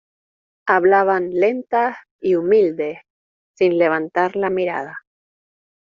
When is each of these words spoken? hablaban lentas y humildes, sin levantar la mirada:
hablaban 0.65 1.29
lentas 1.31 1.95
y 2.19 2.33
humildes, 2.33 3.01
sin 3.53 3.77
levantar 3.77 4.35
la 4.35 4.49
mirada: 4.49 5.05